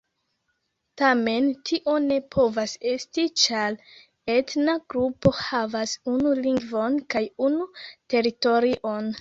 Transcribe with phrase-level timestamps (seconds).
[1.01, 3.77] Tamen tio ne povas esti, ĉar
[4.39, 7.69] etna grupo havas unu lingvon kaj unu
[8.17, 9.09] teritorion.